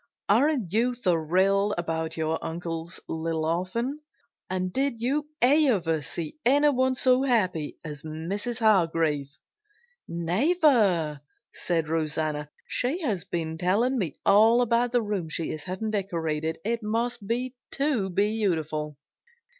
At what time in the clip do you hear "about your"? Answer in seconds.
1.77-2.43